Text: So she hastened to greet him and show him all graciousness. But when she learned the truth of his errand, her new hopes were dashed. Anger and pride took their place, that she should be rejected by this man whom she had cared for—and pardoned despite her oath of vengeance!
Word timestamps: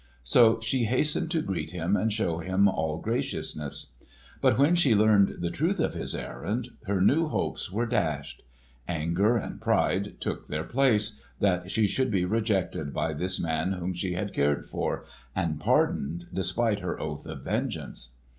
So 0.23 0.59
she 0.61 0.85
hastened 0.85 1.29
to 1.29 1.43
greet 1.43 1.73
him 1.73 1.95
and 1.95 2.11
show 2.11 2.39
him 2.39 2.67
all 2.67 2.97
graciousness. 2.97 3.93
But 4.41 4.57
when 4.57 4.73
she 4.73 4.95
learned 4.95 5.41
the 5.43 5.51
truth 5.51 5.79
of 5.79 5.93
his 5.93 6.15
errand, 6.15 6.71
her 6.87 6.99
new 6.99 7.27
hopes 7.27 7.71
were 7.71 7.85
dashed. 7.85 8.41
Anger 8.87 9.37
and 9.37 9.61
pride 9.61 10.19
took 10.19 10.47
their 10.47 10.63
place, 10.63 11.21
that 11.39 11.69
she 11.69 11.85
should 11.85 12.09
be 12.09 12.25
rejected 12.25 12.95
by 12.95 13.13
this 13.13 13.39
man 13.39 13.73
whom 13.73 13.93
she 13.93 14.13
had 14.13 14.33
cared 14.33 14.65
for—and 14.65 15.59
pardoned 15.59 16.25
despite 16.33 16.79
her 16.79 16.99
oath 16.99 17.27
of 17.27 17.43
vengeance! 17.43 18.15